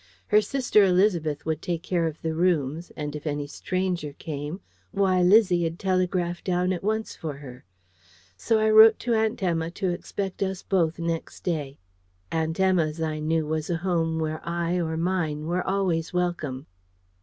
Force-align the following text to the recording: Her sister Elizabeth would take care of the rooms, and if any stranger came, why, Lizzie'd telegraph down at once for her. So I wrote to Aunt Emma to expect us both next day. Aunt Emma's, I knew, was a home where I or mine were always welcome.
Her 0.29 0.41
sister 0.41 0.83
Elizabeth 0.83 1.45
would 1.45 1.61
take 1.61 1.83
care 1.83 2.07
of 2.07 2.23
the 2.23 2.33
rooms, 2.33 2.91
and 2.97 3.15
if 3.15 3.27
any 3.27 3.45
stranger 3.45 4.13
came, 4.13 4.59
why, 4.89 5.21
Lizzie'd 5.21 5.77
telegraph 5.77 6.43
down 6.43 6.73
at 6.73 6.81
once 6.83 7.15
for 7.15 7.37
her. 7.37 7.65
So 8.35 8.57
I 8.57 8.71
wrote 8.71 8.97
to 9.01 9.13
Aunt 9.13 9.43
Emma 9.43 9.69
to 9.77 9.91
expect 9.91 10.41
us 10.41 10.63
both 10.63 10.97
next 10.97 11.43
day. 11.43 11.77
Aunt 12.31 12.59
Emma's, 12.59 12.99
I 12.99 13.19
knew, 13.19 13.45
was 13.45 13.69
a 13.69 13.77
home 13.77 14.17
where 14.17 14.41
I 14.43 14.77
or 14.79 14.97
mine 14.97 15.45
were 15.45 15.61
always 15.61 16.11
welcome. 16.11 16.65